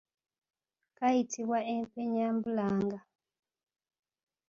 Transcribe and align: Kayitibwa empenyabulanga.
Kayitibwa 0.97 1.59
empenyabulanga. 1.75 2.99